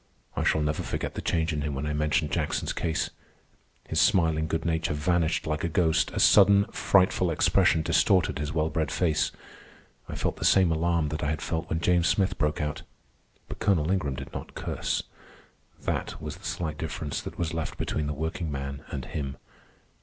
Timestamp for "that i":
11.09-11.29